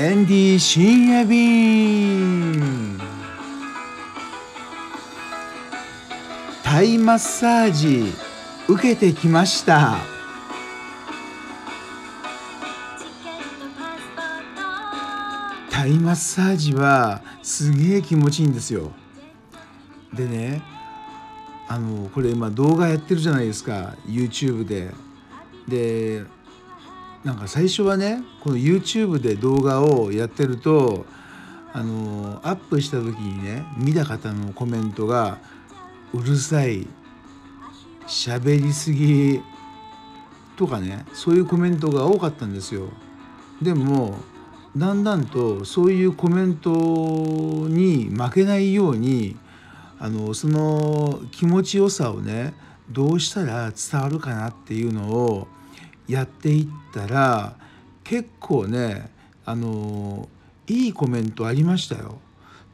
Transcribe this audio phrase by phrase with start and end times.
[0.00, 3.00] エンディ深夜便
[6.62, 8.12] タイマッサージ
[8.68, 9.96] 受けてきました。
[15.68, 18.92] タイマッサージはすげえ気持ちいいんですよ。
[20.14, 20.62] でね
[21.66, 23.96] あのこれ今動画やってるじゃないですか。
[24.06, 24.92] YouTube で。
[25.66, 26.37] で
[27.28, 31.04] なんか最初はねこの YouTube で動画をやってると
[31.74, 35.36] あのアップした時にね見た方のコメントが
[36.14, 36.86] 「うるさい」
[38.08, 39.42] 「喋りすぎ」
[40.56, 42.88] とかねそういうコメントが多かったんですよ。
[43.60, 44.16] でも
[44.74, 46.70] だんだんとそういうコメント
[47.68, 49.36] に負けないように
[49.98, 52.54] あのその気持ちよさをね
[52.90, 55.48] どうしたら伝わるかなっていうのを
[56.08, 57.56] やっていったら
[58.02, 59.10] 結構ね
[59.44, 60.28] あの
[60.66, 62.18] いいコメントありましたよ。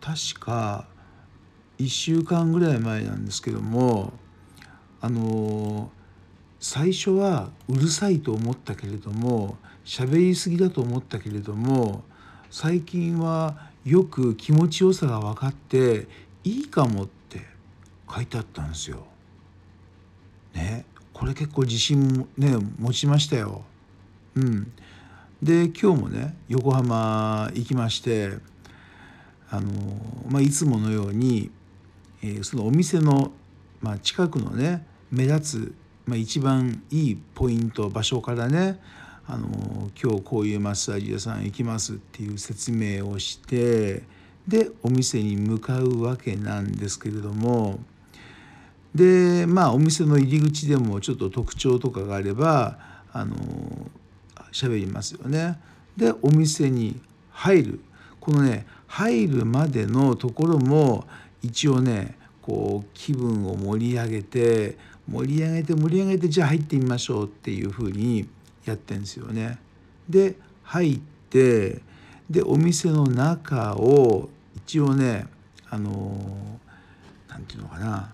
[0.00, 0.86] 確か
[1.78, 4.12] 1週間ぐらい前なんですけども
[5.00, 5.90] あの
[6.58, 12.02] 最初はうるさいと思ったけれども喋りすぎだと思ったけれども
[12.50, 16.06] 最近はよく気持ちよさが分かって
[16.44, 17.40] いいかもって
[18.12, 19.06] 書いてあったんですよ。
[20.54, 20.84] ね
[21.20, 23.62] これ結構自信ね持ちましたよ。
[24.36, 24.72] うん、
[25.42, 28.38] で今日もね横浜行きまして
[29.50, 29.70] あの、
[30.30, 31.50] まあ、いつものように、
[32.22, 33.32] えー、そのお店の、
[33.82, 35.74] まあ、近くのね目立つ、
[36.06, 38.80] まあ、一番いいポイント場所からね
[39.26, 44.04] あの今日こういうマッサージ屋さん行きますっていう説明をして
[44.48, 47.78] でお店に向かうわけなんですけれども
[48.94, 52.78] でまあお店の入り口でもちょっと特徴とかがあれば
[53.12, 53.36] あの
[54.52, 55.60] 喋りますよね。
[55.96, 57.00] でお店に
[57.30, 57.80] 入る
[58.20, 61.06] このね入るまでのところも
[61.42, 64.76] 一応ねこう気分を盛り上げて
[65.08, 68.28] 盛り上げて盛り上げてじゃあ入ってみましょうっていうふうに
[68.64, 69.58] やってんですよね。
[70.08, 71.00] で入っ
[71.30, 71.80] て
[72.28, 75.26] でお店の中を一応ね
[75.68, 76.58] あの
[77.28, 78.12] 何て言うのかな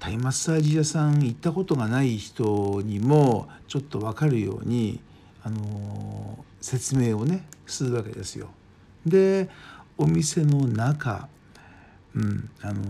[0.00, 4.98] タイマッサージ屋さん行ったことがない人にもちょっと分かるように、
[5.42, 8.48] あの説明をねするわけですよ。
[9.06, 9.48] で
[9.96, 11.28] お店の中、
[12.14, 12.82] うんあの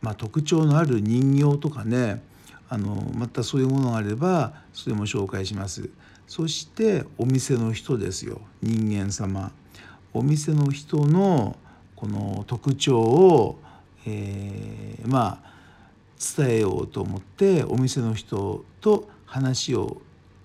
[0.00, 2.22] まあ、特徴のある人形とかね
[2.68, 5.90] あのまたそういうものがあればそれも紹介します。
[6.28, 9.52] そしてお店の人ですよ人間様。
[10.12, 11.56] お店の人の
[11.94, 13.58] この特徴を、
[14.06, 15.55] えー、まあ
[16.36, 20.00] 伝えようと思ってお店の人と話を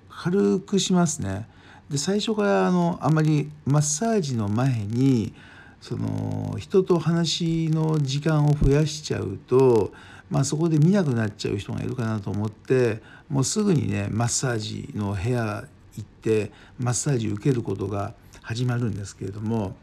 [0.10, 1.48] 軽くしますね。
[1.90, 5.34] で最初からあのあまりマッサージの前に
[5.82, 9.92] その人と話の時間を増やしちゃうと、
[10.30, 15.66] まあ、そこで見なくなっちゃう人がいるかなと思ってもうすぐにねマッサージの部屋
[15.98, 19.76] 行ってマッサージ受けることが始まるんですけれども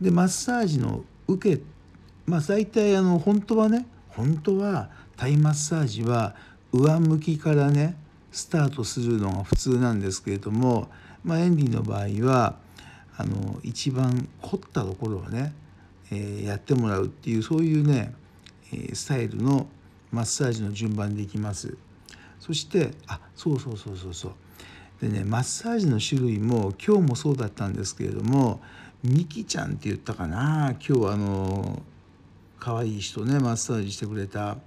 [0.00, 1.62] でマッサージの受け
[2.26, 6.34] まあ大体あの本当はね本当はタイマッサージは
[6.72, 7.96] 上向きからね
[8.30, 10.88] スタートするのが普通なんですけれども、
[11.24, 12.56] まあ、エンディの場合は
[13.16, 15.52] あの一番凝ったところをね、
[16.12, 18.14] えー、やってもらうっていうそういうね、
[18.72, 19.66] えー、スタイルの
[20.12, 21.76] マッサージの順番でいきます。
[22.38, 24.32] そしてあそうそうそうそうそう。
[25.00, 28.60] でねマッサージの種類も今日もそうだったんですけれども
[29.02, 30.76] ミキちゃんって言ったかな。
[30.88, 31.82] 今日あの
[32.60, 34.58] 可愛い人ねマッサージしてくれた。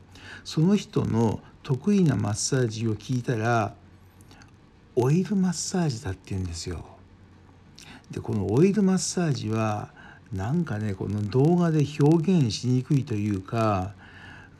[0.43, 3.75] その人の得意なマッサージを聞いたら
[4.95, 6.83] オイルマッサージだって言うんですよ。
[8.09, 9.93] でこのオイルマッサージは
[10.33, 13.93] なんかねこの動画で表現しにくいというか、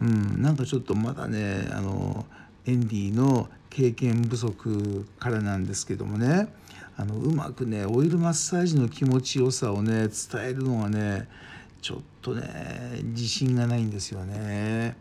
[0.02, 2.26] うん、なんかちょっとまだねあの
[2.66, 6.54] エンディの経験不足からなんですけどもね
[6.98, 11.28] あのうまくねオイルマッサージの気持ちよさをね伝えるのがね
[11.82, 14.96] ちょっとね自信がないんですよね。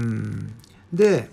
[0.00, 0.54] うん、
[0.94, 1.28] で、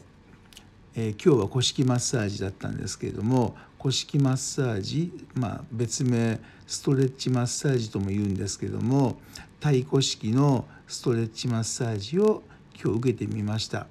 [0.93, 9.15] えー、今日は古式マッサージだったんですけれども古式マッサージ、まあ、別名ストレッチマッサージとも言うんですけども
[9.61, 12.43] 太鼓式のストレッチマッサージを
[12.75, 13.87] 今日受けてみました。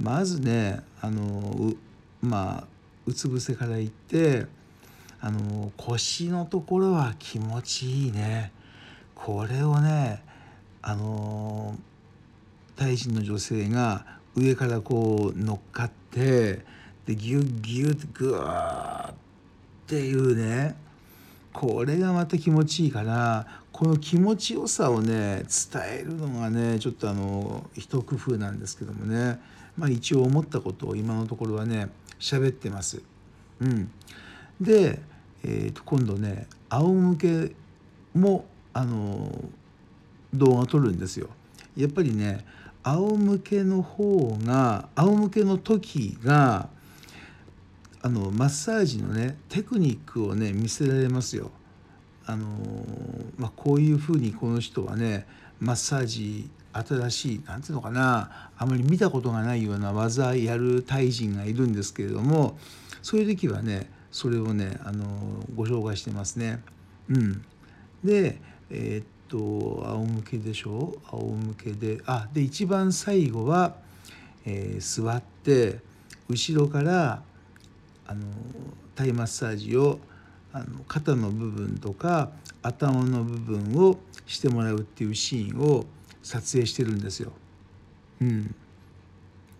[0.00, 1.74] まずねあの
[2.22, 2.64] まあ
[3.06, 4.46] うつ伏せからいって
[5.20, 8.52] あの腰のところは気持ちいいね。
[9.14, 10.22] これをね
[10.80, 11.76] あの
[12.80, 16.64] タイ人の女性が上からこう乗っかって
[17.04, 19.14] でギュッギュッグワーっ
[19.86, 20.76] ていうね
[21.52, 25.42] これがまた気持ちいいからこの気持ちよさをね
[25.72, 29.38] 伝えるのがねちょっとあの一工夫なんですけどもね
[29.76, 33.02] まあ一応思ったことを今のところはね喋ってます。
[33.60, 33.90] うん、
[34.58, 35.00] で、
[35.44, 37.54] えー、と今度ね仰向け
[38.14, 39.30] もあの
[40.32, 41.28] 動画撮るんですよ。
[41.76, 42.46] やっぱりね
[42.82, 46.68] 仰向けの方が仰向けの時が
[48.02, 51.50] あのマッサージのねテクニックをね見せられますよ。
[52.26, 52.46] あの
[53.38, 55.26] まあ、こういうふうにこの人はね
[55.58, 62.56] マッサージ新しい何ていうのかなあまり見たことがないような技やるタイ人がいるんですけれども
[63.02, 65.04] そういう時はねそれをねあの
[65.56, 66.62] ご紹介してますね。
[67.08, 67.44] うん、
[68.04, 68.40] で
[68.70, 69.38] えー、っと
[69.86, 70.98] 仰向けでしょ？
[71.12, 72.02] 仰向けで。
[72.04, 73.76] あで一番最後は、
[74.44, 75.78] えー、座って
[76.28, 77.22] 後ろから
[78.06, 78.22] あの
[78.94, 80.00] タイマッサージを
[80.52, 82.30] あの肩の部分とか
[82.62, 85.86] 頭の部分をしてもらうっていうシーンを
[86.22, 87.32] 撮影してるんですよ。
[88.20, 88.54] うん、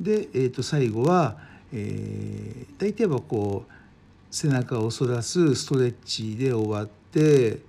[0.00, 1.38] で、えー、と最後は、
[1.72, 3.72] えー、大体はこう
[4.30, 7.60] 背中を反らすストレッチで終わって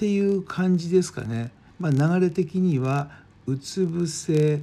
[0.00, 1.50] っていう感じですかね。
[1.78, 3.10] まあ、流れ的には
[3.46, 4.62] うつ伏せ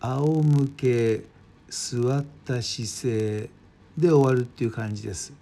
[0.00, 1.24] 仰向け
[1.68, 3.50] 座った姿勢
[3.98, 5.34] で終わるっていう感じです。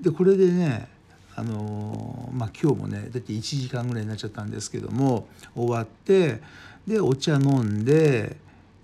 [0.00, 0.88] でこれでね
[1.36, 6.40] あのまあ今日もねだって1時間ぐらいになっちゃったんですけども終わって
[6.86, 8.38] でお茶飲んで、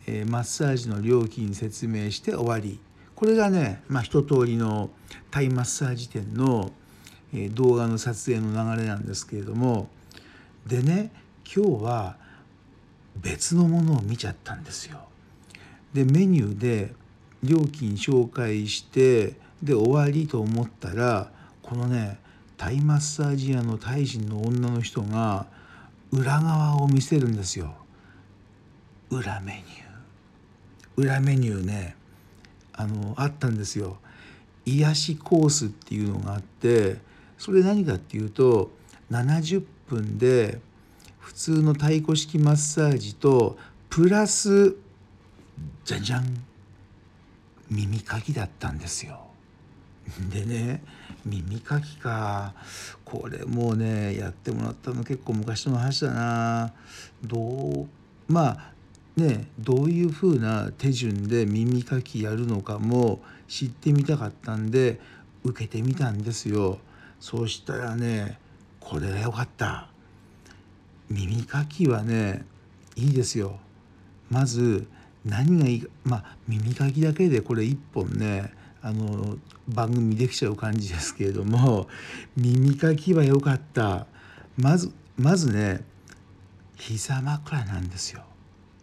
[0.06, 2.78] えー、マッサージの料金説明して終わり
[3.20, 4.88] これがね、まあ、一通りの
[5.30, 6.70] タイマッサージ店の、
[7.34, 9.88] え、動画の撮影の流れなんですけれども
[10.66, 11.10] でね
[11.44, 12.16] 今日は
[13.16, 15.00] 別のものを見ちゃったんですよ。
[15.92, 16.94] でメニューで
[17.42, 21.30] 料金紹介してで終わりと思ったら
[21.62, 22.18] このね
[22.56, 25.46] タイマッサージ屋のタイ人の女の人が
[26.12, 27.74] 裏側を見せるんですよ。
[29.10, 29.90] 裏メニュー。
[30.96, 31.96] 裏メニューね
[32.72, 33.98] あのあったんですよ。
[34.66, 36.98] 癒しコースっていうのがあって
[37.40, 38.70] それ何かっていうと
[39.10, 40.60] 70分で
[41.19, 43.56] 普通の太鼓式マッサージと
[43.88, 44.76] プラス
[45.87, 46.44] じゃんじゃん
[47.70, 49.20] 耳かきだったんですよ。
[50.31, 50.82] でね
[51.25, 52.52] 耳かきか。
[53.06, 56.75] これもうねやってもらったの結構昔の話だな。
[57.25, 57.87] どう
[58.28, 58.72] まあ
[59.16, 65.00] ねどういう風な手順で耳かきやるのかも知ってみたかったんで
[65.42, 66.81] 受けてみたんですよ。
[67.20, 68.38] そうしたらね
[68.81, 69.88] これが良かった。
[71.08, 72.44] 耳かきはね
[72.96, 73.58] いいですよ。
[74.31, 74.87] まず
[75.25, 79.37] 何がいいかまあ耳かきだけでこれ1本ねあの
[79.69, 81.88] 番組できちゃう感じですけれども
[82.37, 84.06] 耳かきは良かった。
[84.56, 85.84] まずまずね
[86.76, 88.23] 膝枕なんですよ。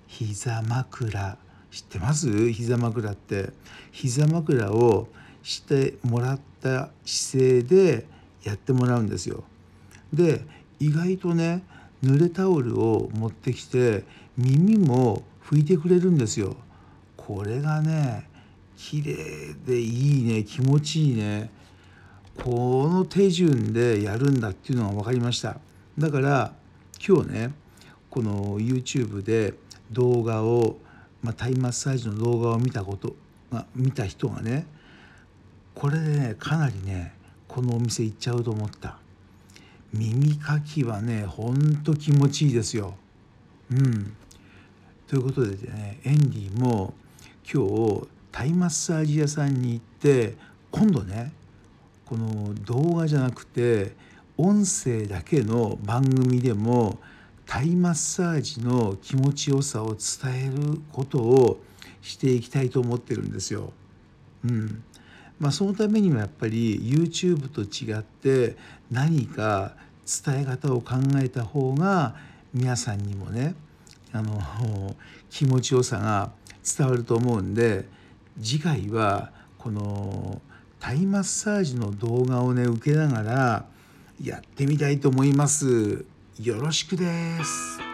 [0.08, 1.38] 膝枕。
[1.72, 2.52] 知ってます？
[2.52, 3.52] 膝枕って。
[3.92, 5.08] 膝枕を
[5.44, 8.06] してもらった姿勢で
[8.44, 9.44] やってもらうんですよ。
[10.14, 10.46] で
[10.80, 11.64] 意外とね
[12.04, 14.04] 濡れタオルを持ってきて
[14.38, 16.56] 耳も拭いてくれるんですよ。
[17.16, 18.30] これがね
[18.78, 21.50] 綺麗でいいね気持ちいいね。
[22.44, 25.58] この手順でやるんだっていうのが分かりました。
[25.98, 26.54] だから
[27.06, 27.52] 今日ね
[28.10, 29.56] この YouTube で
[29.92, 30.78] 動画を、
[31.24, 33.16] まあ、タイマッサージの動画を見たこと
[33.52, 34.68] が見た人がね
[35.74, 37.14] これでねかなりね
[37.58, 39.00] このお店行っちゃうと思った。
[39.92, 42.94] 耳かきはねほんと気持ちいいですよ。
[43.72, 44.16] うん。
[45.08, 46.94] ということでねエンディも
[47.52, 50.36] 今日タイマッサージ屋さんに行って
[50.70, 51.34] 今度ね
[52.06, 53.96] この動画じゃなくて
[54.38, 57.00] 音声だけの番組でも
[57.48, 61.60] タイマッサージの気持ちよさを伝えることを
[62.04, 63.74] していきたいと思ってるんですよ。
[64.46, 64.84] うん。
[65.40, 68.58] まあ、そのためにもやっぱり YouTube と違って
[68.92, 69.76] 何か
[70.26, 72.16] 伝え方を考えた方が
[72.54, 73.56] 皆さんにもね
[74.14, 74.96] あの
[75.30, 76.32] 気持ちよさが
[76.78, 77.86] 伝わると思うんで
[78.42, 80.42] 次回はこの
[80.80, 83.66] タイマッサージの動画をね受けながら
[84.24, 86.06] やってみたいと思います。
[86.42, 87.87] よろしくです。